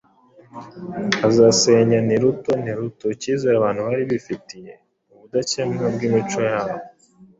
[1.21, 4.71] bizasenya niruto niruto icyizere abantu bari bafitiye
[5.13, 6.75] ubudakemwa bw’imico yabo